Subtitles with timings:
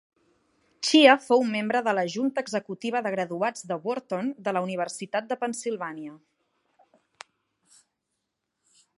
[0.85, 5.37] Chia fou membre de la junta executiva de graduats de Wharton de la universitat de
[5.43, 6.15] Pennsilvània.